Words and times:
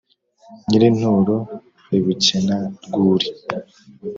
nyir-inturo 0.67 1.35
i 1.95 1.99
bukena-rwuri, 2.03 3.27